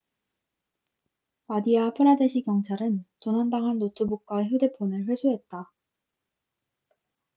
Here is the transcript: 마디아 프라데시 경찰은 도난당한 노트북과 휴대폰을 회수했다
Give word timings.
마디아 1.45 1.91
프라데시 1.93 2.41
경찰은 2.41 3.05
도난당한 3.19 3.77
노트북과 3.77 4.45
휴대폰을 4.45 5.05
회수했다 5.07 5.71